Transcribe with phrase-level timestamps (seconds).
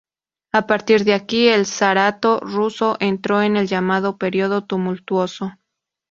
[0.51, 5.53] A partir de aquí el Zarato ruso entró en el llamado Período Tumultuoso.